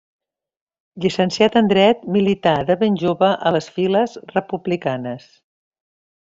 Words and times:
Llicenciat 1.03 1.57
en 1.61 1.69
dret, 1.73 2.01
milità 2.15 2.55
de 2.71 2.77
ben 2.85 2.97
jove 3.03 3.31
a 3.51 3.53
les 3.59 3.71
files 3.77 4.19
republicanes. 4.35 5.33